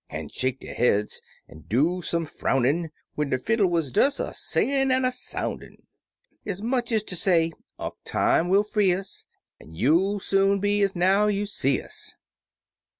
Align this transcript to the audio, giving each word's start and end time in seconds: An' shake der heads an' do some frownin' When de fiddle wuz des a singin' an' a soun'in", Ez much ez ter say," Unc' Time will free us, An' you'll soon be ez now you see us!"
An' 0.09 0.29
shake 0.29 0.61
der 0.61 0.73
heads 0.73 1.21
an' 1.47 1.65
do 1.67 2.01
some 2.01 2.25
frownin' 2.25 2.89
When 3.13 3.29
de 3.29 3.37
fiddle 3.37 3.67
wuz 3.67 3.91
des 3.91 4.09
a 4.17 4.33
singin' 4.33 4.89
an' 4.91 5.05
a 5.05 5.11
soun'in", 5.11 5.83
Ez 6.43 6.59
much 6.59 6.91
ez 6.91 7.03
ter 7.03 7.15
say," 7.15 7.51
Unc' 7.79 7.97
Time 8.03 8.49
will 8.49 8.63
free 8.63 8.93
us, 8.95 9.25
An' 9.59 9.75
you'll 9.75 10.19
soon 10.19 10.59
be 10.59 10.81
ez 10.81 10.95
now 10.95 11.27
you 11.27 11.45
see 11.45 11.79
us!" 11.83 12.15